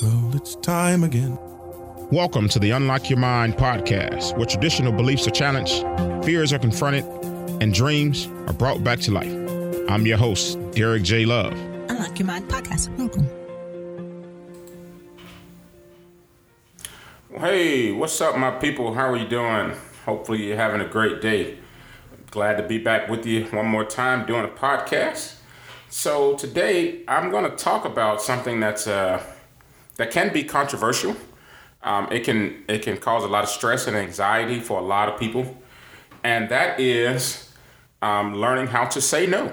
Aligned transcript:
Well, 0.00 0.30
it's 0.34 0.54
time 0.54 1.02
again. 1.02 1.36
Welcome 2.12 2.48
to 2.50 2.60
the 2.60 2.70
Unlock 2.70 3.10
Your 3.10 3.18
Mind 3.18 3.54
podcast, 3.56 4.36
where 4.36 4.46
traditional 4.46 4.92
beliefs 4.92 5.26
are 5.26 5.32
challenged, 5.32 5.84
fears 6.24 6.52
are 6.52 6.58
confronted, 6.60 7.04
and 7.60 7.74
dreams 7.74 8.28
are 8.46 8.52
brought 8.52 8.84
back 8.84 9.00
to 9.00 9.10
life. 9.10 9.32
I'm 9.90 10.06
your 10.06 10.16
host, 10.16 10.56
Derrick 10.70 11.02
J. 11.02 11.24
Love. 11.24 11.52
Unlock 11.90 12.16
Your 12.16 12.26
Mind 12.26 12.48
podcast. 12.48 12.96
Welcome. 12.96 13.26
Hey, 17.36 17.90
what's 17.90 18.20
up, 18.20 18.38
my 18.38 18.52
people? 18.52 18.94
How 18.94 19.10
are 19.10 19.16
you 19.16 19.26
doing? 19.26 19.74
Hopefully, 20.04 20.46
you're 20.46 20.56
having 20.56 20.80
a 20.80 20.88
great 20.88 21.20
day. 21.20 21.58
Glad 22.30 22.58
to 22.58 22.62
be 22.62 22.78
back 22.78 23.08
with 23.08 23.26
you 23.26 23.46
one 23.46 23.66
more 23.66 23.84
time 23.84 24.26
doing 24.26 24.44
a 24.44 24.48
podcast. 24.48 25.38
So 25.88 26.36
today, 26.36 27.02
I'm 27.08 27.32
going 27.32 27.50
to 27.50 27.56
talk 27.56 27.84
about 27.84 28.22
something 28.22 28.60
that's 28.60 28.86
uh, 28.86 29.20
that 29.98 30.10
can 30.10 30.32
be 30.32 30.42
controversial. 30.42 31.14
Um, 31.82 32.08
it 32.10 32.24
can 32.24 32.64
it 32.68 32.82
can 32.82 32.96
cause 32.96 33.22
a 33.22 33.28
lot 33.28 33.44
of 33.44 33.50
stress 33.50 33.86
and 33.86 33.96
anxiety 33.96 34.58
for 34.58 34.80
a 34.80 34.82
lot 34.82 35.08
of 35.08 35.20
people, 35.20 35.56
and 36.24 36.48
that 36.48 36.80
is 36.80 37.52
um, 38.02 38.34
learning 38.34 38.68
how 38.68 38.86
to 38.86 39.00
say 39.00 39.26
no 39.26 39.52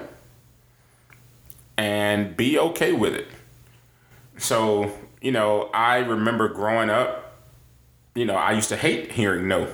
and 1.77 2.37
be 2.37 2.57
okay 2.57 2.93
with 2.93 3.13
it. 3.13 3.27
So 4.37 4.91
you 5.25 5.31
know, 5.31 5.71
I 5.73 5.97
remember 5.97 6.47
growing 6.47 6.91
up, 6.91 7.35
you 8.13 8.25
know, 8.25 8.35
I 8.35 8.51
used 8.51 8.69
to 8.69 8.77
hate 8.77 9.11
hearing 9.11 9.47
no. 9.47 9.67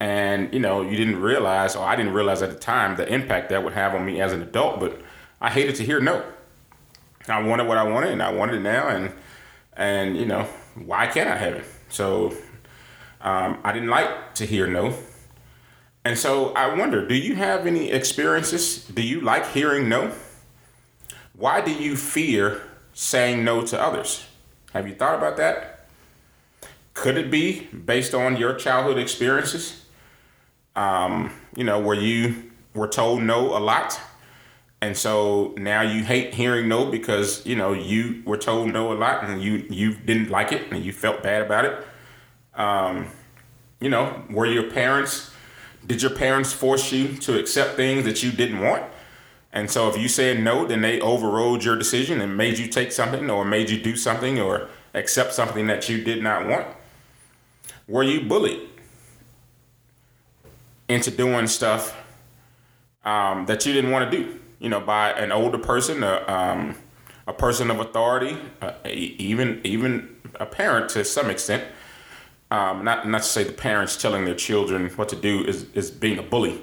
And, 0.00 0.52
you 0.52 0.60
know, 0.60 0.80
you 0.80 0.96
didn't 0.96 1.20
realize, 1.20 1.76
or 1.76 1.84
I 1.84 1.94
didn't 1.94 2.14
realize 2.14 2.40
at 2.40 2.50
the 2.50 2.58
time, 2.58 2.96
the 2.96 3.06
impact 3.06 3.50
that 3.50 3.62
would 3.64 3.74
have 3.74 3.94
on 3.94 4.06
me 4.06 4.20
as 4.20 4.32
an 4.32 4.40
adult, 4.40 4.80
but 4.80 5.00
I 5.42 5.50
hated 5.50 5.74
to 5.76 5.84
hear 5.84 6.00
no. 6.00 6.24
I 7.28 7.42
wanted 7.42 7.66
what 7.66 7.76
I 7.76 7.82
wanted 7.82 8.12
and 8.12 8.22
I 8.22 8.32
wanted 8.32 8.56
it 8.56 8.60
now 8.60 8.88
and 8.88 9.12
and 9.76 10.16
you 10.16 10.26
know, 10.26 10.44
why 10.74 11.06
can't 11.06 11.28
I 11.28 11.36
have 11.36 11.54
it? 11.54 11.64
So 11.88 12.34
um, 13.20 13.58
I 13.64 13.72
didn't 13.72 13.88
like 13.88 14.34
to 14.34 14.46
hear 14.46 14.66
no. 14.66 14.94
And 16.04 16.16
so 16.16 16.52
I 16.52 16.72
wonder, 16.74 17.06
do 17.06 17.14
you 17.14 17.34
have 17.34 17.66
any 17.66 17.90
experiences? 17.90 18.84
Do 18.84 19.02
you 19.02 19.20
like 19.20 19.50
hearing 19.50 19.88
no? 19.88 20.12
Why 21.34 21.60
do 21.60 21.72
you 21.72 21.96
fear 21.96 22.62
saying 22.92 23.44
no 23.44 23.62
to 23.66 23.80
others? 23.80 24.24
Have 24.72 24.86
you 24.86 24.94
thought 24.94 25.16
about 25.16 25.36
that? 25.38 25.88
Could 26.94 27.18
it 27.18 27.30
be 27.30 27.62
based 27.66 28.14
on 28.14 28.36
your 28.36 28.54
childhood 28.54 28.98
experiences? 28.98 29.84
Um, 30.76 31.32
you 31.56 31.64
know, 31.64 31.80
where 31.80 31.96
you 31.96 32.52
were 32.74 32.88
told 32.88 33.22
no 33.22 33.56
a 33.56 33.58
lot, 33.58 34.00
and 34.80 34.96
so 34.96 35.54
now 35.56 35.80
you 35.80 36.04
hate 36.04 36.34
hearing 36.34 36.68
no 36.68 36.86
because 36.86 37.44
you 37.46 37.56
know 37.56 37.72
you 37.72 38.22
were 38.26 38.36
told 38.36 38.72
no 38.72 38.92
a 38.92 38.94
lot 38.94 39.24
and 39.24 39.42
you 39.42 39.64
you 39.70 39.94
didn't 39.94 40.30
like 40.30 40.52
it 40.52 40.70
and 40.70 40.84
you 40.84 40.92
felt 40.92 41.22
bad 41.22 41.42
about 41.42 41.64
it. 41.64 41.86
Um, 42.54 43.06
you 43.80 43.88
know, 43.88 44.22
were 44.30 44.46
your 44.46 44.70
parents? 44.70 45.30
Did 45.86 46.02
your 46.02 46.10
parents 46.10 46.52
force 46.52 46.92
you 46.92 47.16
to 47.18 47.38
accept 47.38 47.76
things 47.76 48.04
that 48.04 48.22
you 48.22 48.32
didn't 48.32 48.60
want? 48.60 48.82
And 49.52 49.70
so 49.70 49.88
if 49.88 49.96
you 49.96 50.08
said 50.08 50.42
no, 50.42 50.66
then 50.66 50.82
they 50.82 51.00
overrode 51.00 51.64
your 51.64 51.76
decision 51.76 52.20
and 52.20 52.36
made 52.36 52.58
you 52.58 52.66
take 52.68 52.92
something 52.92 53.30
or 53.30 53.44
made 53.44 53.70
you 53.70 53.80
do 53.80 53.96
something 53.96 54.38
or 54.38 54.68
accept 54.92 55.32
something 55.32 55.66
that 55.68 55.88
you 55.88 56.02
did 56.04 56.22
not 56.22 56.46
want. 56.46 56.66
Were 57.88 58.02
you 58.02 58.22
bullied 58.22 58.68
into 60.88 61.10
doing 61.10 61.46
stuff 61.46 61.96
um, 63.04 63.46
that 63.46 63.64
you 63.64 63.72
didn't 63.72 63.90
want 63.90 64.10
to 64.10 64.16
do? 64.16 64.40
You 64.58 64.68
know, 64.68 64.80
by 64.80 65.10
an 65.10 65.32
older 65.32 65.58
person, 65.58 66.02
a, 66.02 66.24
um, 66.26 66.76
a 67.26 67.32
person 67.32 67.70
of 67.70 67.80
authority, 67.80 68.36
uh, 68.62 68.72
even 68.84 69.60
even 69.64 70.16
a 70.36 70.46
parent 70.46 70.90
to 70.90 71.04
some 71.04 71.30
extent. 71.30 71.64
Um, 72.50 72.84
not 72.84 73.08
not 73.08 73.22
to 73.22 73.28
say 73.28 73.44
the 73.44 73.52
parents 73.52 73.96
telling 73.96 74.24
their 74.24 74.34
children 74.34 74.88
what 74.90 75.08
to 75.08 75.16
do 75.16 75.44
is, 75.44 75.66
is 75.74 75.90
being 75.90 76.18
a 76.18 76.22
bully, 76.22 76.62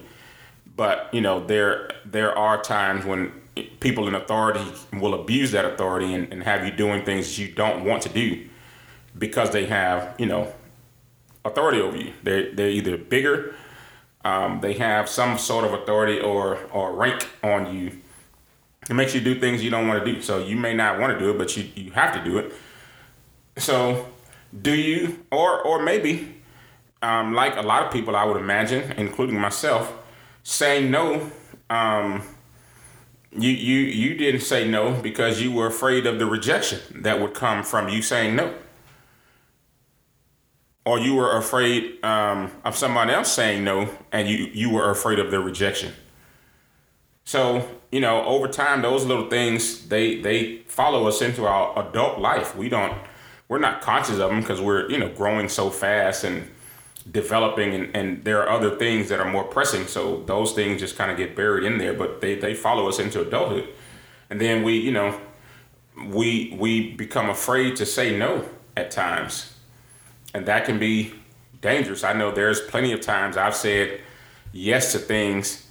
but 0.75 1.09
you 1.13 1.21
know 1.21 1.45
there 1.45 1.91
there 2.05 2.37
are 2.37 2.61
times 2.61 3.05
when 3.05 3.33
people 3.79 4.07
in 4.07 4.15
authority 4.15 4.65
will 4.93 5.13
abuse 5.13 5.51
that 5.51 5.65
authority 5.65 6.13
and, 6.13 6.31
and 6.31 6.43
have 6.43 6.65
you 6.65 6.71
doing 6.71 7.03
things 7.03 7.37
you 7.37 7.49
don't 7.49 7.83
want 7.85 8.01
to 8.01 8.09
do 8.09 8.47
because 9.17 9.51
they 9.51 9.65
have 9.65 10.15
you 10.17 10.25
know 10.25 10.51
authority 11.45 11.81
over 11.81 11.97
you. 11.97 12.13
They're 12.23 12.53
they're 12.53 12.69
either 12.69 12.97
bigger, 12.97 13.55
um, 14.23 14.61
they 14.61 14.73
have 14.73 15.09
some 15.09 15.38
sort 15.38 15.66
of 15.66 15.73
authority 15.73 16.19
or 16.19 16.57
or 16.72 16.94
rank 16.94 17.28
on 17.44 17.75
you. 17.75 18.00
It 18.89 18.94
makes 18.94 19.13
you 19.16 19.22
do 19.22 19.39
things 19.39 19.63
you 19.63 19.69
don't 19.69 19.88
want 19.88 20.03
to 20.03 20.13
do. 20.13 20.22
So 20.22 20.39
you 20.39 20.57
may 20.57 20.73
not 20.73 21.00
want 21.00 21.13
to 21.13 21.19
do 21.19 21.31
it, 21.31 21.38
but 21.38 21.56
you, 21.56 21.69
you 21.75 21.91
have 21.91 22.13
to 22.13 22.23
do 22.23 22.38
it. 22.38 22.53
So 23.57 24.07
do 24.62 24.73
you 24.73 25.25
or 25.31 25.62
or 25.62 25.81
maybe 25.81 26.35
um, 27.01 27.33
like 27.33 27.57
a 27.57 27.62
lot 27.62 27.85
of 27.85 27.91
people 27.91 28.16
I 28.16 28.23
would 28.23 28.38
imagine, 28.38 28.94
including 28.94 29.39
myself, 29.39 29.94
saying 30.44 30.89
no. 30.89 31.31
Um, 31.69 32.23
you 33.31 33.50
you 33.50 33.79
you 33.79 34.16
didn't 34.16 34.41
say 34.41 34.67
no 34.67 34.94
because 35.01 35.41
you 35.41 35.51
were 35.51 35.66
afraid 35.66 36.06
of 36.06 36.19
the 36.19 36.25
rejection 36.25 36.79
that 37.01 37.19
would 37.19 37.33
come 37.33 37.63
from 37.63 37.89
you 37.89 38.01
saying 38.01 38.35
no 38.35 38.53
or 40.85 40.99
you 40.99 41.16
were 41.16 41.38
afraid 41.38 42.03
um, 42.03 42.51
of 42.66 42.75
someone 42.75 43.09
else 43.09 43.31
saying 43.31 43.63
no 43.63 43.89
and 44.11 44.27
you 44.27 44.49
you 44.53 44.69
were 44.69 44.89
afraid 44.89 45.19
of 45.19 45.31
their 45.31 45.41
rejection. 45.41 45.94
So 47.25 47.67
you 47.91 48.01
know 48.01 48.23
over 48.25 48.47
time 48.47 48.81
those 48.81 49.05
little 49.05 49.29
things 49.29 49.88
they 49.88 50.19
they 50.19 50.57
follow 50.67 51.07
us 51.07 51.21
into 51.21 51.45
our 51.45 51.88
adult 51.88 52.19
life. 52.19 52.55
We 52.55 52.69
don't 52.69 52.97
we're 53.47 53.59
not 53.59 53.81
conscious 53.81 54.17
of 54.19 54.29
them 54.29 54.41
because 54.41 54.59
we're 54.59 54.89
you 54.89 54.97
know 54.97 55.09
growing 55.09 55.47
so 55.47 55.69
fast 55.69 56.23
and 56.23 56.49
developing 57.09 57.73
and, 57.73 57.95
and 57.95 58.23
there 58.23 58.41
are 58.41 58.50
other 58.50 58.77
things 58.77 59.09
that 59.09 59.19
are 59.19 59.29
more 59.29 59.44
pressing. 59.44 59.88
So 59.88 60.23
those 60.25 60.53
things 60.53 60.79
just 60.81 60.97
kind 60.97 61.11
of 61.11 61.17
get 61.17 61.35
buried 61.35 61.63
in 61.63 61.77
there 61.77 61.94
but 61.94 62.19
they 62.19 62.35
they 62.35 62.53
follow 62.53 62.89
us 62.89 63.00
into 63.00 63.21
adulthood. 63.21 63.69
And 64.29 64.41
then 64.41 64.63
we 64.63 64.77
you 64.77 64.91
know 64.91 65.17
we 66.07 66.57
we 66.59 66.91
become 66.91 67.29
afraid 67.29 67.77
to 67.77 67.85
say 67.85 68.17
no 68.17 68.50
at 68.75 68.91
times 68.91 69.53
and 70.33 70.45
that 70.45 70.66
can 70.66 70.79
be 70.79 71.13
dangerous. 71.61 72.03
I 72.03 72.13
know 72.13 72.31
there's 72.31 72.61
plenty 72.61 72.91
of 72.91 73.01
times 73.01 73.38
I've 73.38 73.55
said 73.55 74.01
yes 74.51 74.91
to 74.91 74.99
things 74.99 75.67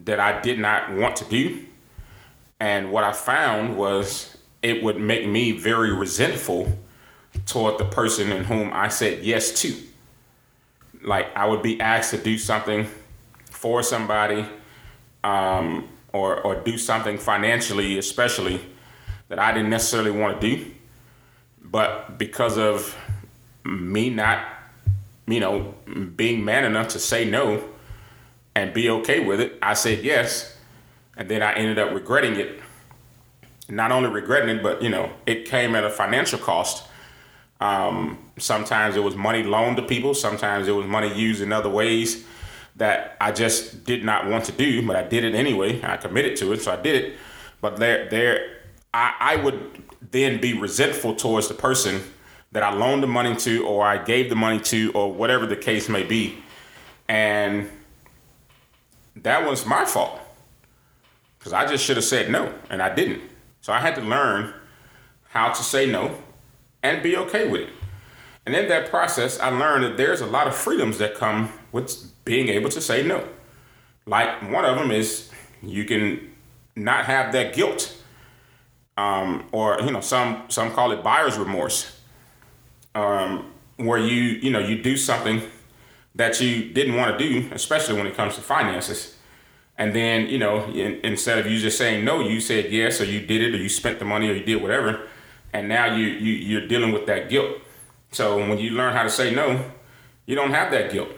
that 0.00 0.20
I 0.20 0.40
did 0.40 0.58
not 0.58 0.92
want 0.92 1.16
to 1.16 1.24
do. 1.24 1.64
And 2.60 2.90
what 2.90 3.04
I 3.04 3.12
found 3.12 3.76
was 3.76 4.36
it 4.62 4.82
would 4.82 4.98
make 4.98 5.26
me 5.28 5.52
very 5.52 5.92
resentful 5.92 6.78
toward 7.46 7.78
the 7.78 7.84
person 7.84 8.32
in 8.32 8.44
whom 8.44 8.70
I 8.72 8.88
said 8.88 9.24
yes 9.24 9.60
to. 9.62 9.74
Like 11.02 11.34
I 11.36 11.46
would 11.46 11.62
be 11.62 11.80
asked 11.80 12.10
to 12.12 12.18
do 12.18 12.38
something 12.38 12.88
for 13.50 13.82
somebody 13.82 14.46
um, 15.22 15.88
or, 16.12 16.40
or 16.40 16.56
do 16.56 16.78
something 16.78 17.18
financially, 17.18 17.98
especially 17.98 18.60
that 19.28 19.38
I 19.38 19.52
didn't 19.52 19.70
necessarily 19.70 20.10
want 20.10 20.40
to 20.40 20.56
do. 20.56 20.70
But 21.62 22.18
because 22.18 22.56
of 22.56 22.96
me 23.68 24.10
not, 24.10 24.46
you 25.26 25.40
know, 25.40 25.74
being 26.16 26.44
man 26.44 26.64
enough 26.64 26.88
to 26.88 26.98
say 26.98 27.28
no 27.28 27.62
and 28.54 28.72
be 28.72 28.88
okay 28.90 29.20
with 29.20 29.40
it, 29.40 29.58
I 29.62 29.74
said 29.74 30.02
yes. 30.02 30.56
And 31.16 31.28
then 31.28 31.42
I 31.42 31.52
ended 31.54 31.78
up 31.78 31.92
regretting 31.92 32.36
it. 32.36 32.60
Not 33.68 33.92
only 33.92 34.08
regretting 34.08 34.56
it, 34.56 34.62
but, 34.62 34.82
you 34.82 34.88
know, 34.88 35.12
it 35.26 35.44
came 35.44 35.74
at 35.74 35.84
a 35.84 35.90
financial 35.90 36.38
cost. 36.38 36.86
Um, 37.60 38.18
sometimes 38.38 38.96
it 38.96 39.02
was 39.02 39.16
money 39.16 39.42
loaned 39.42 39.76
to 39.76 39.82
people, 39.82 40.14
sometimes 40.14 40.68
it 40.68 40.72
was 40.72 40.86
money 40.86 41.12
used 41.12 41.42
in 41.42 41.52
other 41.52 41.68
ways 41.68 42.24
that 42.76 43.16
I 43.20 43.32
just 43.32 43.84
did 43.84 44.04
not 44.04 44.28
want 44.28 44.44
to 44.44 44.52
do, 44.52 44.86
but 44.86 44.94
I 44.94 45.02
did 45.02 45.24
it 45.24 45.34
anyway. 45.34 45.82
I 45.82 45.96
committed 45.96 46.36
to 46.36 46.52
it, 46.52 46.62
so 46.62 46.72
I 46.72 46.76
did 46.76 47.04
it. 47.04 47.16
But 47.60 47.78
there, 47.78 48.08
there, 48.08 48.58
I, 48.94 49.14
I 49.18 49.36
would 49.36 49.82
then 50.12 50.40
be 50.40 50.54
resentful 50.54 51.16
towards 51.16 51.48
the 51.48 51.54
person 51.54 52.00
that 52.52 52.62
I 52.62 52.72
loaned 52.72 53.02
the 53.02 53.08
money 53.08 53.36
to 53.36 53.66
or 53.66 53.86
I 53.86 54.02
gave 54.02 54.30
the 54.30 54.36
money 54.36 54.60
to 54.60 54.90
or 54.92 55.12
whatever 55.12 55.46
the 55.46 55.56
case 55.56 55.88
may 55.88 56.02
be. 56.02 56.38
And 57.08 57.68
that 59.16 59.48
was 59.48 59.66
my 59.66 59.84
fault 59.84 60.20
because 61.38 61.52
I 61.52 61.66
just 61.66 61.84
should 61.84 61.96
have 61.96 62.04
said 62.04 62.30
no 62.30 62.52
and 62.70 62.82
I 62.82 62.94
didn't. 62.94 63.22
So 63.60 63.72
I 63.72 63.80
had 63.80 63.94
to 63.96 64.00
learn 64.00 64.54
how 65.30 65.52
to 65.52 65.62
say 65.62 65.90
no 65.90 66.16
and 66.82 67.02
be 67.02 67.16
okay 67.16 67.48
with 67.48 67.62
it. 67.62 67.70
And 68.46 68.56
in 68.56 68.68
that 68.68 68.88
process, 68.88 69.38
I 69.38 69.50
learned 69.50 69.84
that 69.84 69.96
there's 69.98 70.22
a 70.22 70.26
lot 70.26 70.46
of 70.46 70.54
freedoms 70.54 70.96
that 70.98 71.14
come 71.14 71.52
with 71.70 71.94
being 72.24 72.48
able 72.48 72.70
to 72.70 72.80
say 72.80 73.02
no. 73.02 73.28
Like 74.06 74.50
one 74.50 74.64
of 74.64 74.78
them 74.78 74.90
is 74.90 75.30
you 75.62 75.84
can 75.84 76.34
not 76.74 77.04
have 77.04 77.32
that 77.32 77.54
guilt, 77.54 77.94
um, 78.96 79.46
or 79.52 79.78
you 79.82 79.90
know, 79.90 80.00
some 80.00 80.44
some 80.48 80.70
call 80.70 80.92
it 80.92 81.04
buyer's 81.04 81.36
remorse 81.36 81.97
um, 82.98 83.52
where 83.76 83.98
you 83.98 84.22
you 84.44 84.50
know 84.50 84.58
you 84.58 84.82
do 84.82 84.96
something 84.96 85.42
that 86.14 86.40
you 86.40 86.72
didn't 86.72 86.96
want 86.96 87.16
to 87.16 87.28
do, 87.28 87.48
especially 87.52 87.96
when 87.96 88.06
it 88.06 88.14
comes 88.16 88.34
to 88.34 88.40
finances. 88.40 89.14
And 89.80 89.94
then, 89.94 90.26
you 90.26 90.38
know, 90.38 90.64
in, 90.64 90.98
instead 91.04 91.38
of 91.38 91.46
you 91.46 91.56
just 91.60 91.78
saying 91.78 92.04
no, 92.04 92.20
you 92.20 92.40
said 92.40 92.72
yes, 92.72 93.00
or 93.00 93.04
you 93.04 93.20
did 93.20 93.40
it, 93.42 93.54
or 93.54 93.58
you 93.58 93.68
spent 93.68 94.00
the 94.00 94.04
money, 94.04 94.28
or 94.28 94.34
you 94.34 94.44
did 94.44 94.60
whatever. 94.60 95.06
and 95.52 95.68
now 95.68 95.94
you 95.94 96.06
you 96.06 96.32
you're 96.48 96.66
dealing 96.66 96.92
with 96.92 97.06
that 97.06 97.28
guilt. 97.28 97.52
So 98.10 98.36
when 98.38 98.58
you 98.58 98.70
learn 98.70 98.92
how 98.94 99.04
to 99.04 99.10
say 99.10 99.34
no, 99.34 99.64
you 100.26 100.34
don't 100.34 100.52
have 100.52 100.70
that 100.72 100.92
guilt. 100.92 101.10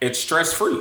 It's 0.00 0.18
stress 0.18 0.52
free. 0.52 0.80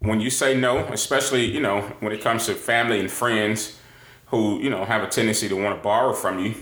When 0.00 0.20
you 0.20 0.30
say 0.30 0.56
no, 0.56 0.78
especially 0.92 1.44
you 1.46 1.60
know 1.60 1.80
when 2.00 2.12
it 2.12 2.20
comes 2.20 2.46
to 2.46 2.54
family 2.54 3.00
and 3.00 3.10
friends 3.10 3.78
who 4.26 4.58
you 4.60 4.70
know 4.70 4.84
have 4.84 5.02
a 5.02 5.08
tendency 5.08 5.48
to 5.48 5.56
want 5.56 5.76
to 5.78 5.82
borrow 5.82 6.12
from 6.12 6.38
you, 6.44 6.54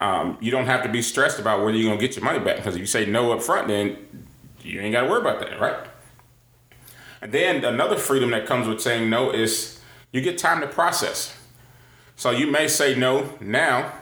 um, 0.00 0.36
you 0.40 0.50
don't 0.50 0.66
have 0.66 0.82
to 0.82 0.88
be 0.88 1.02
stressed 1.02 1.38
about 1.38 1.64
whether 1.64 1.76
you're 1.76 1.90
gonna 1.90 2.00
get 2.00 2.16
your 2.16 2.24
money 2.24 2.38
back 2.38 2.56
because 2.56 2.74
if 2.74 2.80
you 2.80 2.86
say 2.86 3.06
no 3.06 3.32
up 3.32 3.42
front, 3.42 3.68
then 3.68 3.96
you 4.62 4.80
ain't 4.80 4.92
got 4.92 5.02
to 5.02 5.08
worry 5.08 5.20
about 5.20 5.40
that, 5.40 5.60
right? 5.60 5.86
And 7.22 7.32
then 7.32 7.64
another 7.64 7.96
freedom 7.96 8.30
that 8.30 8.46
comes 8.46 8.68
with 8.68 8.80
saying 8.80 9.08
no 9.08 9.30
is 9.30 9.80
you 10.12 10.20
get 10.20 10.38
time 10.38 10.60
to 10.60 10.66
process. 10.66 11.36
So 12.16 12.30
you 12.30 12.50
may 12.50 12.68
say 12.68 12.94
no 12.94 13.34
now, 13.40 13.92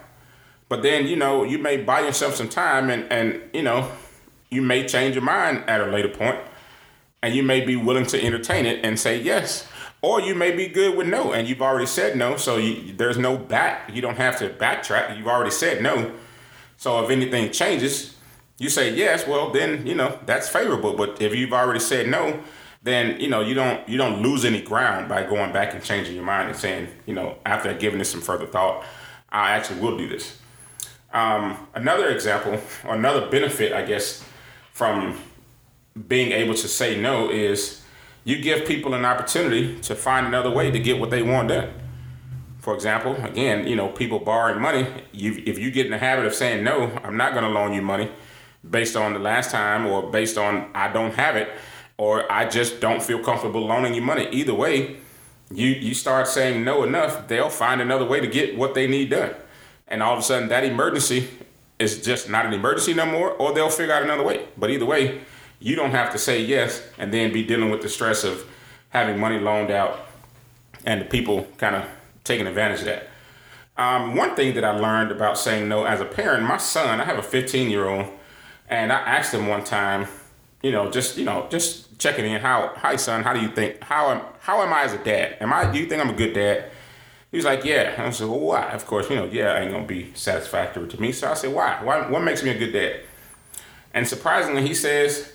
but 0.68 0.82
then 0.82 1.06
you 1.06 1.16
know 1.16 1.44
you 1.44 1.58
may 1.58 1.76
buy 1.76 2.00
yourself 2.00 2.34
some 2.34 2.48
time, 2.48 2.90
and 2.90 3.10
and 3.12 3.40
you 3.52 3.62
know 3.62 3.90
you 4.50 4.62
may 4.62 4.86
change 4.86 5.14
your 5.14 5.24
mind 5.24 5.64
at 5.68 5.80
a 5.80 5.86
later 5.86 6.08
point, 6.08 6.38
and 7.22 7.34
you 7.34 7.42
may 7.42 7.64
be 7.64 7.76
willing 7.76 8.06
to 8.06 8.22
entertain 8.22 8.66
it 8.66 8.84
and 8.84 8.98
say 8.98 9.20
yes, 9.20 9.66
or 10.04 10.20
you 10.20 10.34
may 10.34 10.54
be 10.54 10.68
good 10.68 10.94
with 10.98 11.06
no, 11.06 11.32
and 11.32 11.48
you've 11.48 11.62
already 11.62 11.86
said 11.86 12.14
no, 12.14 12.36
so 12.36 12.58
you, 12.58 12.92
there's 12.92 13.16
no 13.16 13.38
back. 13.38 13.88
You 13.90 14.02
don't 14.02 14.18
have 14.18 14.38
to 14.40 14.50
backtrack. 14.50 15.16
You've 15.16 15.26
already 15.26 15.50
said 15.50 15.82
no. 15.82 16.12
So 16.76 17.02
if 17.02 17.08
anything 17.08 17.50
changes, 17.50 18.14
you 18.58 18.68
say 18.68 18.94
yes. 18.94 19.26
Well, 19.26 19.50
then 19.50 19.86
you 19.86 19.94
know 19.94 20.18
that's 20.26 20.46
favorable. 20.46 20.92
But 20.92 21.22
if 21.22 21.34
you've 21.34 21.54
already 21.54 21.80
said 21.80 22.06
no, 22.06 22.38
then 22.82 23.18
you 23.18 23.28
know 23.28 23.40
you 23.40 23.54
don't 23.54 23.88
you 23.88 23.96
don't 23.96 24.20
lose 24.20 24.44
any 24.44 24.60
ground 24.60 25.08
by 25.08 25.22
going 25.22 25.54
back 25.54 25.72
and 25.72 25.82
changing 25.82 26.14
your 26.14 26.24
mind 26.24 26.50
and 26.50 26.58
saying 26.58 26.88
you 27.06 27.14
know 27.14 27.38
after 27.46 27.72
giving 27.72 27.98
this 27.98 28.10
some 28.10 28.20
further 28.20 28.46
thought, 28.46 28.84
I 29.30 29.52
actually 29.52 29.80
will 29.80 29.96
do 29.96 30.06
this. 30.06 30.38
Um, 31.14 31.66
another 31.74 32.10
example, 32.10 32.60
or 32.84 32.94
another 32.94 33.30
benefit, 33.30 33.72
I 33.72 33.86
guess, 33.86 34.22
from 34.72 35.18
being 36.08 36.32
able 36.32 36.54
to 36.54 36.68
say 36.68 37.00
no 37.00 37.30
is 37.30 37.83
you 38.24 38.40
give 38.40 38.66
people 38.66 38.94
an 38.94 39.04
opportunity 39.04 39.78
to 39.80 39.94
find 39.94 40.26
another 40.26 40.50
way 40.50 40.70
to 40.70 40.78
get 40.78 40.98
what 40.98 41.10
they 41.10 41.22
want 41.22 41.48
done. 41.48 41.72
For 42.58 42.74
example, 42.74 43.14
again, 43.16 43.66
you 43.66 43.76
know, 43.76 43.88
people 43.88 44.18
borrowing 44.18 44.60
money. 44.60 44.86
You, 45.12 45.42
if 45.44 45.58
you 45.58 45.70
get 45.70 45.84
in 45.84 45.92
the 45.92 45.98
habit 45.98 46.24
of 46.24 46.34
saying 46.34 46.64
no, 46.64 46.98
I'm 47.04 47.16
not 47.16 47.32
going 47.32 47.44
to 47.44 47.50
loan 47.50 47.74
you 47.74 47.82
money, 47.82 48.10
based 48.68 48.96
on 48.96 49.12
the 49.12 49.18
last 49.18 49.50
time 49.50 49.86
or 49.86 50.10
based 50.10 50.38
on 50.38 50.70
I 50.74 50.90
don't 50.90 51.14
have 51.14 51.36
it 51.36 51.50
or 51.98 52.30
I 52.32 52.48
just 52.48 52.80
don't 52.80 53.02
feel 53.02 53.22
comfortable 53.22 53.66
loaning 53.66 53.94
you 53.94 54.00
money. 54.00 54.28
Either 54.30 54.54
way, 54.54 54.96
you 55.50 55.68
you 55.68 55.94
start 55.94 56.26
saying 56.26 56.64
no 56.64 56.82
enough, 56.82 57.28
they'll 57.28 57.50
find 57.50 57.80
another 57.80 58.04
way 58.04 58.20
to 58.20 58.26
get 58.26 58.56
what 58.56 58.74
they 58.74 58.86
need 58.86 59.10
done. 59.10 59.34
And 59.86 60.02
all 60.02 60.14
of 60.14 60.20
a 60.20 60.22
sudden 60.22 60.48
that 60.48 60.64
emergency 60.64 61.28
is 61.78 62.02
just 62.02 62.28
not 62.30 62.46
an 62.46 62.52
emergency 62.52 62.94
no 62.94 63.06
more, 63.06 63.30
or 63.32 63.52
they'll 63.52 63.68
figure 63.68 63.92
out 63.92 64.02
another 64.02 64.22
way. 64.22 64.46
But 64.56 64.70
either 64.70 64.86
way, 64.86 65.20
you 65.64 65.74
don't 65.74 65.92
have 65.92 66.12
to 66.12 66.18
say 66.18 66.44
yes 66.44 66.86
and 66.98 67.10
then 67.10 67.32
be 67.32 67.42
dealing 67.42 67.70
with 67.70 67.80
the 67.80 67.88
stress 67.88 68.22
of 68.22 68.44
having 68.90 69.18
money 69.18 69.40
loaned 69.40 69.70
out 69.70 69.98
and 70.84 71.00
the 71.00 71.06
people 71.06 71.48
kind 71.56 71.74
of 71.74 71.86
taking 72.22 72.46
advantage 72.46 72.80
of 72.80 72.84
that. 72.84 73.08
Um, 73.78 74.14
one 74.14 74.36
thing 74.36 74.54
that 74.56 74.64
I 74.64 74.78
learned 74.78 75.10
about 75.10 75.38
saying 75.38 75.66
no 75.66 75.84
as 75.84 76.02
a 76.02 76.04
parent, 76.04 76.44
my 76.46 76.58
son, 76.58 77.00
I 77.00 77.04
have 77.04 77.16
a 77.16 77.22
15 77.22 77.70
year 77.70 77.88
old, 77.88 78.06
and 78.68 78.92
I 78.92 78.96
asked 78.96 79.32
him 79.32 79.46
one 79.46 79.64
time, 79.64 80.06
you 80.62 80.70
know, 80.70 80.90
just 80.90 81.16
you 81.16 81.24
know, 81.24 81.46
just 81.48 81.98
checking 81.98 82.26
in. 82.26 82.42
How, 82.42 82.72
hi 82.76 82.96
son, 82.96 83.22
how 83.22 83.32
do 83.32 83.40
you 83.40 83.48
think? 83.48 83.82
How 83.82 84.10
am 84.10 84.20
how 84.40 84.60
am 84.62 84.72
I 84.72 84.82
as 84.82 84.92
a 84.92 85.02
dad? 85.02 85.38
Am 85.40 85.50
I? 85.50 85.70
Do 85.70 85.78
you 85.78 85.86
think 85.86 86.02
I'm 86.02 86.10
a 86.10 86.14
good 86.14 86.34
dad? 86.34 86.70
He 87.30 87.38
was 87.38 87.46
like, 87.46 87.64
yeah. 87.64 87.94
I 87.98 88.10
said, 88.10 88.28
well, 88.28 88.38
why? 88.38 88.70
Of 88.70 88.86
course, 88.86 89.08
you 89.08 89.16
know, 89.16 89.24
yeah, 89.24 89.58
ain't 89.58 89.72
gonna 89.72 89.86
be 89.86 90.12
satisfactory 90.14 90.88
to 90.88 91.00
me. 91.00 91.10
So 91.10 91.30
I 91.30 91.34
said, 91.34 91.54
why? 91.54 91.82
Why? 91.82 92.08
What 92.08 92.22
makes 92.22 92.42
me 92.42 92.50
a 92.50 92.58
good 92.58 92.72
dad? 92.72 93.00
And 93.94 94.06
surprisingly, 94.06 94.62
he 94.62 94.74
says, 94.74 95.33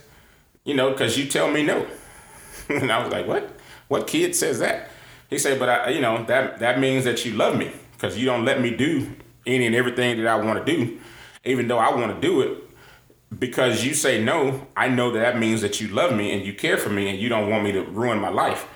you 0.70 0.76
know, 0.76 0.92
because 0.92 1.18
you 1.18 1.26
tell 1.26 1.50
me 1.50 1.64
no. 1.64 1.88
and 2.70 2.92
I 2.92 3.04
was 3.04 3.12
like, 3.12 3.26
what? 3.26 3.58
What 3.88 4.06
kid 4.06 4.36
says 4.36 4.60
that? 4.60 4.92
He 5.28 5.40
said, 5.40 5.58
but 5.58 5.68
I, 5.68 5.90
you 5.90 6.00
know, 6.00 6.24
that 6.26 6.60
that 6.60 6.80
means 6.80 7.06
that 7.06 7.26
you 7.26 7.34
love 7.34 7.58
me 7.58 7.72
because 7.94 8.20
you 8.20 8.26
don't 8.26 8.46
let 8.46 8.62
me 8.62 8.70
do 8.70 9.12
any 9.48 9.66
and 9.66 9.76
everything 9.76 10.18
that 10.18 10.28
I 10.28 10.36
want 10.36 10.64
to 10.64 10.76
do, 10.76 11.00
even 11.44 11.68
though 11.68 11.80
I 11.80 11.94
want 11.96 12.14
to 12.14 12.22
do 12.22 12.42
it. 12.42 12.64
Because 13.38 13.84
you 13.84 13.96
say 13.96 14.24
no, 14.24 14.68
I 14.78 14.90
know 14.90 15.12
that 15.12 15.20
that 15.20 15.40
means 15.40 15.62
that 15.62 15.82
you 15.82 15.88
love 15.88 16.16
me 16.16 16.34
and 16.34 16.46
you 16.46 16.54
care 16.54 16.78
for 16.78 16.90
me 16.90 17.10
and 17.10 17.20
you 17.20 17.30
don't 17.30 17.50
want 17.50 17.64
me 17.64 17.72
to 17.72 17.82
ruin 17.84 18.20
my 18.20 18.30
life. 18.30 18.68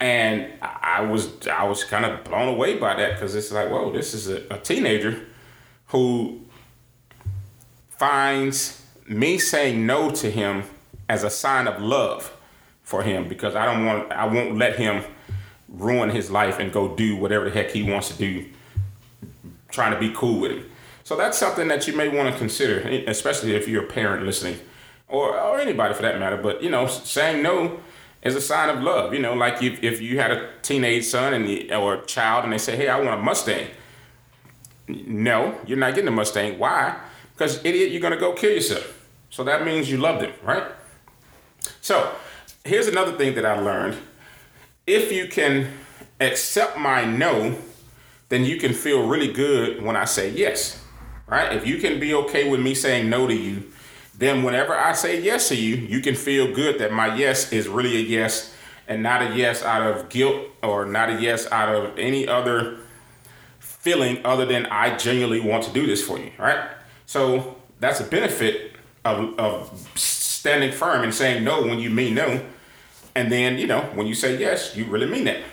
And 0.00 0.52
I 0.62 1.02
was 1.02 1.46
I 1.46 1.62
was 1.62 1.84
kind 1.84 2.04
of 2.04 2.24
blown 2.24 2.48
away 2.48 2.76
by 2.76 2.94
that 2.96 3.14
because 3.14 3.36
it's 3.36 3.52
like, 3.52 3.70
whoa, 3.70 3.92
this 3.92 4.14
is 4.14 4.28
a, 4.28 4.44
a 4.50 4.58
teenager 4.58 5.26
who 5.86 6.40
finds 7.88 8.82
me 9.08 9.38
saying 9.38 9.86
no 9.86 10.10
to 10.10 10.28
him 10.30 10.64
as 11.08 11.24
a 11.24 11.30
sign 11.30 11.66
of 11.66 11.80
love 11.80 12.34
for 12.82 13.02
him 13.02 13.28
because 13.28 13.54
I 13.54 13.64
don't 13.64 13.84
want 13.84 14.12
I 14.12 14.26
won't 14.26 14.56
let 14.56 14.76
him 14.76 15.04
ruin 15.68 16.10
his 16.10 16.30
life 16.30 16.58
and 16.58 16.72
go 16.72 16.94
do 16.96 17.16
whatever 17.16 17.44
the 17.44 17.50
heck 17.50 17.70
he 17.70 17.82
wants 17.82 18.08
to 18.08 18.14
do 18.14 18.46
trying 19.70 19.92
to 19.92 19.98
be 19.98 20.12
cool 20.14 20.40
with 20.40 20.52
him. 20.52 20.70
So 21.04 21.16
that's 21.16 21.38
something 21.38 21.68
that 21.68 21.86
you 21.86 21.96
may 21.96 22.08
want 22.08 22.32
to 22.32 22.38
consider, 22.38 22.80
especially 23.06 23.54
if 23.54 23.66
you're 23.68 23.84
a 23.84 23.86
parent 23.86 24.26
listening 24.26 24.58
or, 25.08 25.38
or 25.38 25.58
anybody 25.58 25.94
for 25.94 26.02
that 26.02 26.18
matter. 26.18 26.36
But, 26.36 26.62
you 26.62 26.70
know, 26.70 26.86
saying 26.86 27.42
no 27.42 27.80
is 28.22 28.34
a 28.34 28.40
sign 28.40 28.68
of 28.68 28.82
love. 28.82 29.14
You 29.14 29.20
know, 29.20 29.34
like 29.34 29.62
if, 29.62 29.82
if 29.82 30.00
you 30.00 30.18
had 30.18 30.30
a 30.30 30.50
teenage 30.62 31.04
son 31.04 31.32
and 31.32 31.72
or 31.72 31.94
a 31.94 32.06
child 32.06 32.44
and 32.44 32.52
they 32.52 32.58
say, 32.58 32.76
hey, 32.76 32.88
I 32.88 33.00
want 33.00 33.18
a 33.20 33.22
Mustang. 33.22 33.68
No, 34.88 35.58
you're 35.66 35.78
not 35.78 35.94
getting 35.94 36.08
a 36.08 36.12
Mustang. 36.12 36.58
Why? 36.58 36.98
Because, 37.34 37.64
idiot, 37.64 37.90
you're 37.90 38.00
going 38.00 38.14
to 38.14 38.18
go 38.18 38.32
kill 38.32 38.50
yourself. 38.50 39.06
So 39.30 39.44
that 39.44 39.64
means 39.64 39.90
you 39.90 39.98
love 39.98 40.20
them, 40.20 40.32
right? 40.42 40.64
So 41.88 42.14
here's 42.66 42.86
another 42.86 43.12
thing 43.12 43.34
that 43.36 43.46
I 43.46 43.58
learned. 43.58 43.96
If 44.86 45.10
you 45.10 45.26
can 45.26 45.72
accept 46.20 46.76
my 46.76 47.06
no, 47.06 47.56
then 48.28 48.44
you 48.44 48.58
can 48.58 48.74
feel 48.74 49.08
really 49.08 49.32
good 49.32 49.82
when 49.82 49.96
I 49.96 50.04
say 50.04 50.28
yes, 50.28 50.84
right? 51.26 51.50
If 51.56 51.66
you 51.66 51.78
can 51.78 51.98
be 51.98 52.12
okay 52.12 52.46
with 52.50 52.60
me 52.60 52.74
saying 52.74 53.08
no 53.08 53.26
to 53.26 53.34
you, 53.34 53.62
then 54.14 54.42
whenever 54.42 54.76
I 54.76 54.92
say 54.92 55.18
yes 55.22 55.48
to 55.48 55.56
you, 55.56 55.76
you 55.76 56.02
can 56.02 56.14
feel 56.14 56.54
good 56.54 56.78
that 56.78 56.92
my 56.92 57.16
yes 57.16 57.54
is 57.54 57.68
really 57.68 57.96
a 57.96 58.00
yes 58.00 58.54
and 58.86 59.02
not 59.02 59.22
a 59.22 59.34
yes 59.34 59.62
out 59.62 59.80
of 59.80 60.10
guilt 60.10 60.46
or 60.62 60.84
not 60.84 61.08
a 61.08 61.18
yes 61.18 61.50
out 61.50 61.74
of 61.74 61.98
any 61.98 62.28
other 62.28 62.80
feeling 63.60 64.20
other 64.26 64.44
than 64.44 64.66
I 64.66 64.94
genuinely 64.98 65.40
want 65.40 65.64
to 65.64 65.72
do 65.72 65.86
this 65.86 66.06
for 66.06 66.18
you, 66.18 66.32
right? 66.36 66.68
So 67.06 67.56
that's 67.80 68.00
a 68.00 68.04
benefit 68.04 68.74
of, 69.06 69.38
of 69.38 69.88
standing 70.38 70.72
firm 70.72 71.02
and 71.02 71.12
saying 71.12 71.42
no 71.42 71.62
when 71.62 71.78
you 71.78 71.90
mean 71.90 72.14
no. 72.14 72.44
And 73.14 73.32
then, 73.32 73.58
you 73.58 73.66
know, 73.66 73.80
when 73.94 74.06
you 74.06 74.14
say 74.14 74.38
yes, 74.38 74.76
you 74.76 74.84
really 74.84 75.06
mean 75.06 75.26
it. 75.26 75.44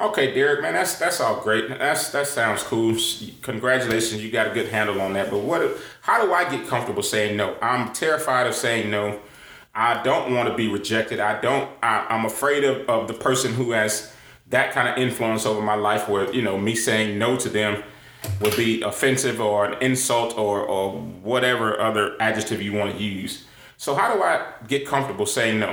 Okay, 0.00 0.32
Derrick, 0.32 0.62
man, 0.62 0.74
that's 0.74 0.96
that's 0.96 1.20
all 1.20 1.40
great. 1.40 1.68
That's 1.68 2.10
that 2.12 2.28
sounds 2.28 2.62
cool. 2.62 2.96
Congratulations, 3.42 4.22
you 4.22 4.30
got 4.30 4.46
a 4.46 4.54
good 4.54 4.68
handle 4.68 5.00
on 5.00 5.12
that. 5.14 5.28
But 5.28 5.40
what? 5.40 5.76
How 6.02 6.24
do 6.24 6.32
I 6.32 6.48
get 6.48 6.68
comfortable 6.68 7.02
saying 7.02 7.36
no? 7.36 7.56
I'm 7.60 7.92
terrified 7.92 8.46
of 8.46 8.54
saying 8.54 8.90
no. 8.90 9.20
I 9.74 10.02
don't 10.04 10.32
want 10.34 10.48
to 10.48 10.54
be 10.54 10.68
rejected. 10.68 11.18
I 11.18 11.40
don't. 11.40 11.68
I, 11.82 12.06
I'm 12.08 12.24
afraid 12.24 12.62
of, 12.62 12.88
of 12.88 13.08
the 13.08 13.14
person 13.14 13.54
who 13.54 13.72
has 13.72 14.14
that 14.50 14.72
kind 14.72 14.88
of 14.88 14.96
influence 14.96 15.44
over 15.44 15.60
my 15.60 15.74
life, 15.74 16.08
where 16.08 16.32
you 16.32 16.42
know 16.42 16.56
me 16.56 16.76
saying 16.76 17.18
no 17.18 17.36
to 17.36 17.48
them 17.48 17.82
would 18.40 18.56
be 18.56 18.82
offensive 18.82 19.40
or 19.40 19.64
an 19.64 19.82
insult 19.82 20.38
or 20.38 20.60
or 20.60 20.92
whatever 20.92 21.78
other 21.80 22.16
adjective 22.20 22.62
you 22.62 22.72
want 22.72 22.96
to 22.96 23.02
use. 23.02 23.46
So 23.78 23.94
how 23.94 24.12
do 24.12 24.22
I 24.22 24.44
get 24.66 24.86
comfortable 24.86 25.24
saying 25.24 25.60
no? 25.60 25.68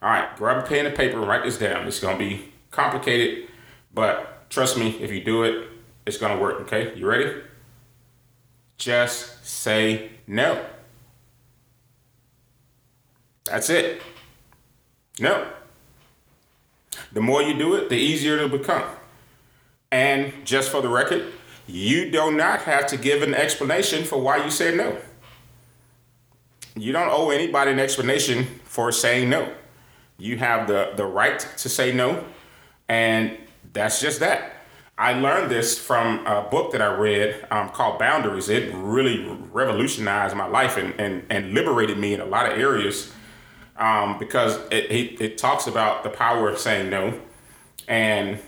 All 0.00 0.10
right, 0.10 0.34
grab 0.36 0.64
a 0.64 0.66
pen 0.66 0.86
and 0.86 0.94
paper, 0.94 1.18
and 1.18 1.26
write 1.26 1.42
this 1.42 1.58
down. 1.58 1.86
It's 1.88 1.98
gonna 1.98 2.16
be 2.16 2.52
complicated, 2.70 3.48
but 3.92 4.48
trust 4.48 4.78
me, 4.78 4.90
if 5.00 5.10
you 5.10 5.22
do 5.22 5.42
it, 5.42 5.68
it's 6.06 6.18
gonna 6.18 6.40
work. 6.40 6.60
Okay, 6.62 6.94
you 6.96 7.06
ready? 7.06 7.42
Just 8.78 9.44
say 9.44 10.10
no. 10.26 10.64
That's 13.44 13.70
it. 13.70 14.00
No. 15.18 15.48
The 17.12 17.20
more 17.20 17.42
you 17.42 17.54
do 17.54 17.74
it, 17.74 17.88
the 17.88 17.96
easier 17.96 18.36
it'll 18.36 18.56
become. 18.56 18.84
And 19.90 20.32
just 20.44 20.70
for 20.70 20.80
the 20.80 20.88
record, 20.88 21.32
you 21.66 22.10
do 22.10 22.30
not 22.30 22.62
have 22.62 22.86
to 22.88 22.96
give 22.96 23.22
an 23.22 23.34
explanation 23.34 24.04
for 24.04 24.20
why 24.20 24.44
you 24.44 24.50
said 24.50 24.76
no. 24.76 24.96
You 26.76 26.92
don't 26.92 27.08
owe 27.08 27.30
anybody 27.30 27.70
an 27.70 27.78
explanation 27.78 28.46
for 28.64 28.90
saying 28.92 29.30
no. 29.30 29.52
You 30.18 30.38
have 30.38 30.68
the, 30.68 30.92
the 30.96 31.04
right 31.04 31.38
to 31.58 31.68
say 31.68 31.92
no, 31.92 32.24
and 32.88 33.36
that's 33.72 34.00
just 34.00 34.20
that. 34.20 34.52
I 34.96 35.14
learned 35.14 35.50
this 35.50 35.76
from 35.76 36.24
a 36.26 36.42
book 36.42 36.70
that 36.72 36.80
I 36.80 36.94
read 36.94 37.46
um, 37.50 37.70
called 37.70 37.98
Boundaries. 37.98 38.48
It 38.48 38.72
really 38.74 39.26
revolutionized 39.52 40.36
my 40.36 40.46
life 40.46 40.76
and, 40.76 40.94
and, 41.00 41.24
and 41.30 41.52
liberated 41.52 41.98
me 41.98 42.14
in 42.14 42.20
a 42.20 42.24
lot 42.24 42.50
of 42.50 42.56
areas 42.56 43.12
um, 43.76 44.18
because 44.18 44.56
it, 44.70 44.90
it, 44.90 45.20
it 45.20 45.38
talks 45.38 45.66
about 45.66 46.04
the 46.04 46.10
power 46.10 46.48
of 46.48 46.58
saying 46.58 46.90
no 46.90 47.20
and 47.88 48.38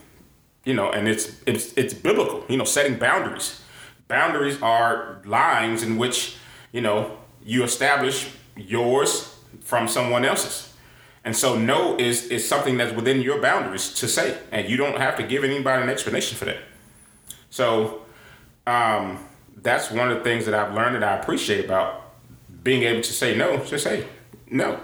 you 0.64 0.74
know, 0.74 0.90
and 0.90 1.08
it's 1.08 1.40
it's 1.46 1.72
it's 1.74 1.94
biblical. 1.94 2.44
You 2.48 2.56
know, 2.56 2.64
setting 2.64 2.98
boundaries. 2.98 3.62
Boundaries 4.08 4.60
are 4.60 5.22
lines 5.24 5.82
in 5.82 5.96
which 5.96 6.36
you 6.72 6.80
know 6.80 7.16
you 7.46 7.62
establish 7.62 8.28
yours 8.56 9.34
from 9.60 9.88
someone 9.88 10.24
else's. 10.24 10.74
And 11.24 11.34
so 11.34 11.56
no 11.58 11.96
is 11.96 12.26
is 12.26 12.46
something 12.46 12.76
that's 12.76 12.94
within 12.94 13.22
your 13.22 13.40
boundaries 13.40 13.94
to 13.94 14.08
say, 14.08 14.38
and 14.52 14.68
you 14.68 14.76
don't 14.76 14.98
have 14.98 15.16
to 15.16 15.22
give 15.22 15.44
anybody 15.44 15.82
an 15.82 15.88
explanation 15.88 16.36
for 16.36 16.44
that. 16.44 16.58
So 17.50 18.02
um, 18.66 19.24
that's 19.62 19.90
one 19.90 20.10
of 20.10 20.18
the 20.18 20.24
things 20.24 20.44
that 20.46 20.54
I've 20.54 20.74
learned 20.74 20.96
that 20.96 21.02
I 21.02 21.16
appreciate 21.16 21.64
about 21.64 22.02
being 22.62 22.82
able 22.82 23.02
to 23.02 23.12
say 23.12 23.36
no. 23.36 23.64
Just 23.64 23.84
say 23.84 24.06
no. 24.50 24.80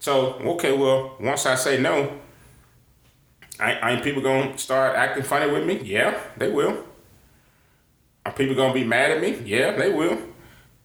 So 0.00 0.34
okay, 0.54 0.76
well, 0.76 1.16
once 1.20 1.46
I 1.46 1.54
say 1.54 1.80
no, 1.80 2.18
I, 3.60 3.92
ain't 3.92 4.02
people 4.02 4.22
gonna 4.22 4.58
start 4.58 4.96
acting 4.96 5.22
funny 5.22 5.50
with 5.50 5.64
me? 5.64 5.80
Yeah, 5.84 6.18
they 6.36 6.50
will. 6.50 6.84
Are 8.26 8.32
people 8.32 8.56
gonna 8.56 8.74
be 8.74 8.84
mad 8.84 9.12
at 9.12 9.20
me? 9.20 9.38
Yeah, 9.44 9.76
they 9.76 9.92
will. 9.92 10.31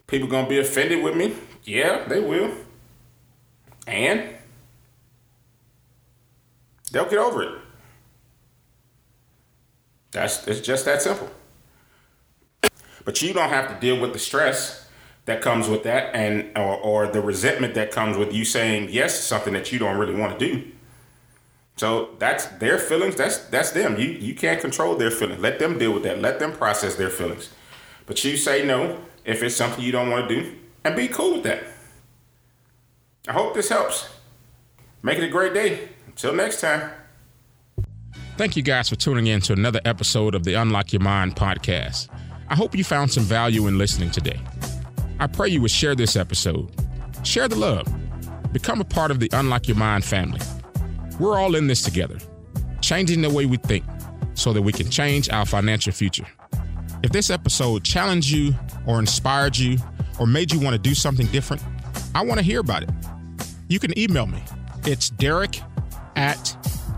People 0.08 0.30
gonna 0.30 0.48
be 0.48 0.58
offended 0.58 1.04
with 1.04 1.16
me? 1.16 1.36
Yeah, 1.64 2.06
they 2.08 2.22
will. 2.22 2.52
And 3.86 4.36
they'll 6.92 7.10
get 7.10 7.20
over 7.20 7.44
it. 7.44 7.62
That's 10.12 10.48
it's 10.48 10.62
just 10.62 10.86
that 10.86 11.02
simple. 11.02 11.30
But 13.06 13.22
you 13.22 13.34
don't 13.34 13.50
have 13.50 13.68
to 13.70 13.80
deal 13.80 14.00
with 14.02 14.14
the 14.14 14.20
stress 14.20 14.90
that 15.26 15.42
comes 15.42 15.68
with 15.68 15.84
that 15.84 16.16
and 16.16 16.58
or, 16.58 16.76
or 16.78 17.08
the 17.08 17.22
resentment 17.22 17.74
that 17.76 17.92
comes 17.92 18.18
with 18.18 18.34
you 18.34 18.46
saying 18.46 18.90
yes 18.90 19.18
to 19.18 19.24
something 19.24 19.54
that 19.54 19.72
you 19.72 19.80
don't 19.80 19.98
really 19.98 20.16
want 20.16 20.38
to 20.38 20.48
do. 20.48 20.72
So 21.76 22.16
that's 22.18 22.46
their 22.46 22.80
feelings. 22.80 23.16
That's 23.16 23.38
that's 23.38 23.72
them. 23.72 24.00
You 24.00 24.08
you 24.08 24.34
can't 24.34 24.60
control 24.60 24.96
their 24.96 25.12
feelings. 25.12 25.42
Let 25.42 25.60
them 25.60 25.78
deal 25.78 25.94
with 25.94 26.04
that. 26.04 26.20
Let 26.20 26.40
them 26.40 26.54
process 26.54 26.96
their 26.96 27.10
feelings. 27.10 27.50
But 28.08 28.24
you 28.24 28.36
say 28.38 28.66
no 28.66 29.00
if 29.24 29.44
it's 29.44 29.56
something 29.56 29.84
you 29.84 29.92
don't 29.92 30.10
want 30.10 30.28
to 30.28 30.42
do, 30.42 30.56
and 30.84 30.96
be 30.96 31.08
cool 31.08 31.34
with 31.34 31.44
that. 31.44 31.64
I 33.28 33.34
hope 33.34 33.54
this 33.54 33.70
helps. 33.70 34.10
Make 35.04 35.20
it 35.20 35.26
a 35.26 35.30
great 35.30 35.54
day. 35.54 35.90
Until 36.08 36.34
next 36.34 36.62
time. 36.62 36.90
Thank 38.38 38.56
you 38.56 38.64
guys 38.64 38.88
for 38.88 38.96
tuning 38.96 39.28
in 39.28 39.42
to 39.42 39.54
another 39.54 39.82
episode 39.84 40.34
of 40.34 40.44
the 40.44 40.54
Unlock 40.54 40.94
Your 40.94 41.02
Mind 41.02 41.36
podcast. 41.36 42.08
I 42.50 42.56
hope 42.56 42.76
you 42.76 42.84
found 42.84 43.12
some 43.12 43.24
value 43.24 43.68
in 43.68 43.78
listening 43.78 44.12
today. 44.12 44.40
I 45.20 45.28
pray 45.28 45.50
you 45.50 45.62
would 45.62 45.72
share 45.72 45.96
this 45.96 46.16
episode. 46.16 46.72
Share 47.24 47.48
the 47.48 47.56
love. 47.56 47.88
Become 48.54 48.80
a 48.80 48.86
part 48.86 49.12
of 49.12 49.20
the 49.20 49.30
Unlock 49.34 49.68
Your 49.68 49.76
Mind 49.76 50.06
family. 50.06 50.40
We're 51.20 51.38
all 51.38 51.56
in 51.56 51.68
this 51.68 51.82
together, 51.82 52.20
changing 52.80 53.22
the 53.22 53.30
way 53.30 53.46
we 53.46 53.58
think 53.58 53.84
so 54.36 54.54
that 54.54 54.62
we 54.62 54.72
can 54.72 54.90
change 54.90 55.30
our 55.30 55.46
financial 55.46 55.92
future. 55.92 56.28
If 57.04 57.12
this 57.12 57.30
episode 57.30 57.84
challenged 57.84 58.30
you 58.30 58.56
or 58.86 59.00
inspired 59.00 59.58
you 59.58 59.78
or 60.20 60.28
made 60.28 60.52
you 60.52 60.60
want 60.60 60.74
to 60.74 60.80
do 60.80 60.96
something 60.96 61.28
different, 61.28 61.64
I 62.16 62.24
want 62.24 62.40
to 62.40 62.44
hear 62.44 62.60
about 62.60 62.84
it. 62.84 62.90
You 63.68 63.80
can 63.80 63.98
email 63.98 64.26
me. 64.26 64.44
It's 64.86 65.10
Derrick 65.10 65.62
at 66.16 66.38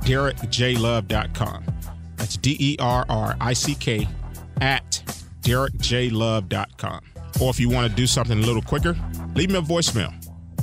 derrickjlove.com. 0.03 1.65
That's 2.15 2.38
D 2.38 2.56
E 2.60 2.77
R 2.79 3.06
R 3.10 3.36
I 3.41 3.53
C 3.53 3.75
K 3.75 4.08
at 4.62 5.03
derrickjlove.com. 5.41 7.01
Or 7.41 7.50
if 7.50 7.60
you 7.60 7.70
want 7.70 7.89
to 7.89 7.96
do 7.96 8.08
something 8.08 8.38
a 8.38 8.46
little 8.46 8.62
quicker, 8.62 8.96
leave 9.36 9.50
me 9.50 9.58
a 9.58 9.62
voicemail. 9.62 10.13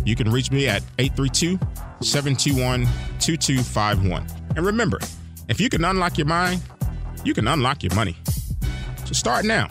You 0.04 0.14
can 0.14 0.30
reach 0.30 0.50
me 0.50 0.68
at 0.68 0.82
832 0.98 1.58
721 2.00 2.84
2251. 3.18 4.26
And 4.56 4.64
remember, 4.64 5.00
if 5.48 5.60
you 5.60 5.68
can 5.68 5.84
unlock 5.84 6.16
your 6.16 6.26
mind, 6.26 6.62
you 7.24 7.34
can 7.34 7.48
unlock 7.48 7.82
your 7.82 7.94
money. 7.94 8.16
So 9.06 9.12
start 9.12 9.44
now. 9.44 9.68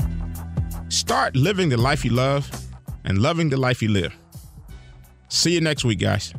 Start 0.88 1.36
living 1.36 1.68
the 1.68 1.76
life 1.76 2.06
you 2.06 2.12
love 2.12 2.50
and 3.04 3.18
loving 3.18 3.50
the 3.50 3.58
life 3.58 3.82
you 3.82 3.90
live. 3.90 4.16
See 5.28 5.52
you 5.52 5.60
next 5.60 5.84
week, 5.84 6.00
guys. 6.00 6.34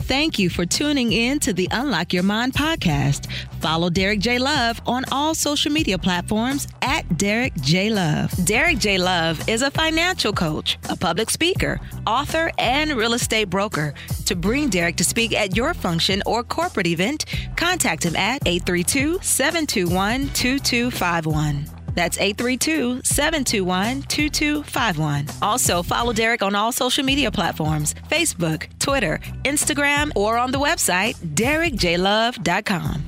Thank 0.00 0.38
you 0.38 0.48
for 0.48 0.64
tuning 0.64 1.12
in 1.12 1.38
to 1.40 1.52
the 1.52 1.68
Unlock 1.70 2.12
Your 2.12 2.22
Mind 2.22 2.54
podcast. 2.54 3.30
Follow 3.60 3.90
Derrick 3.90 4.20
J. 4.20 4.38
Love 4.38 4.80
on 4.86 5.04
all 5.12 5.34
social 5.34 5.70
media 5.70 5.98
platforms 5.98 6.66
at 6.80 7.18
Derrick 7.18 7.54
J. 7.56 7.90
Love. 7.90 8.32
Derrick 8.44 8.78
J. 8.78 8.98
Love 8.98 9.46
is 9.48 9.62
a 9.62 9.70
financial 9.70 10.32
coach, 10.32 10.78
a 10.88 10.96
public 10.96 11.28
speaker, 11.28 11.80
author, 12.06 12.50
and 12.58 12.92
real 12.92 13.12
estate 13.12 13.50
broker. 13.50 13.92
To 14.26 14.36
bring 14.36 14.70
Derrick 14.70 14.96
to 14.96 15.04
speak 15.04 15.34
at 15.34 15.56
your 15.56 15.74
function 15.74 16.22
or 16.24 16.42
corporate 16.42 16.86
event, 16.86 17.26
contact 17.56 18.04
him 18.04 18.16
at 18.16 18.46
832 18.46 19.18
721 19.20 20.28
2251. 20.28 21.77
That's 21.98 22.16
832 22.16 23.00
721 23.02 24.02
2251. 24.02 25.26
Also, 25.42 25.82
follow 25.82 26.12
Derrick 26.12 26.42
on 26.42 26.54
all 26.54 26.70
social 26.70 27.02
media 27.02 27.32
platforms 27.32 27.92
Facebook, 28.08 28.68
Twitter, 28.78 29.18
Instagram, 29.44 30.12
or 30.14 30.38
on 30.38 30.52
the 30.52 30.60
website, 30.60 31.16
derrickjlove.com. 31.34 33.07